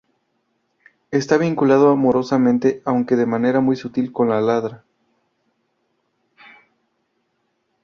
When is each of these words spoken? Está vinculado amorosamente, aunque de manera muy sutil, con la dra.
Está 1.11 1.37
vinculado 1.37 1.91
amorosamente, 1.91 2.81
aunque 2.85 3.15
de 3.15 3.27
manera 3.27 3.59
muy 3.59 3.75
sutil, 3.75 4.11
con 4.11 4.29
la 4.29 4.41
dra. 4.41 4.83